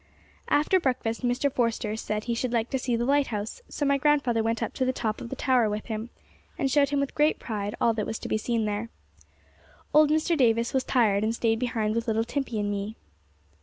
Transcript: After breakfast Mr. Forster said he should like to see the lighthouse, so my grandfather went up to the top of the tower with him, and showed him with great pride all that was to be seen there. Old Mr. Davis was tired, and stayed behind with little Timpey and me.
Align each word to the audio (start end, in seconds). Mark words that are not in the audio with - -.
After 0.47 0.79
breakfast 0.79 1.21
Mr. 1.23 1.53
Forster 1.53 1.95
said 1.95 2.23
he 2.23 2.33
should 2.33 2.51
like 2.51 2.71
to 2.71 2.79
see 2.79 2.95
the 2.95 3.05
lighthouse, 3.05 3.61
so 3.69 3.85
my 3.85 3.99
grandfather 3.99 4.41
went 4.41 4.63
up 4.63 4.73
to 4.73 4.83
the 4.83 4.91
top 4.91 5.21
of 5.21 5.29
the 5.29 5.35
tower 5.35 5.69
with 5.69 5.85
him, 5.85 6.09
and 6.57 6.71
showed 6.71 6.89
him 6.89 6.99
with 6.99 7.13
great 7.13 7.37
pride 7.37 7.75
all 7.79 7.93
that 7.93 8.07
was 8.07 8.17
to 8.17 8.27
be 8.27 8.39
seen 8.39 8.65
there. 8.65 8.89
Old 9.93 10.09
Mr. 10.09 10.35
Davis 10.35 10.73
was 10.73 10.83
tired, 10.83 11.23
and 11.23 11.35
stayed 11.35 11.59
behind 11.59 11.93
with 11.93 12.07
little 12.07 12.25
Timpey 12.25 12.59
and 12.59 12.71
me. 12.71 12.95